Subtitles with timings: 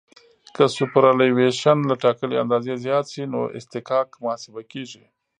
[0.55, 5.03] که سوپرایلیویشن له ټاکلې اندازې زیات شي نو اصطکاک محاسبه کیږي